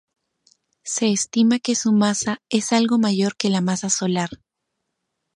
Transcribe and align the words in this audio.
Se 0.81 1.11
estima 1.11 1.59
que 1.59 1.75
su 1.75 1.91
masa 1.93 2.41
es 2.49 2.71
algo 2.73 2.97
mayor 2.97 3.35
que 3.37 3.51
la 3.51 3.61
masa 3.61 3.91
solar. 3.91 4.31